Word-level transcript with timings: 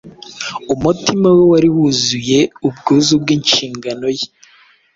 Umutima 0.73 1.27
we 1.37 1.43
wari 1.51 1.69
wuzuye 1.75 2.39
ubwuzu 2.67 3.13
bw’inshingano 3.21 4.07
ye 4.17 4.27